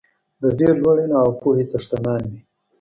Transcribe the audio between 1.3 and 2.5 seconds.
پوهې څښتنان وي.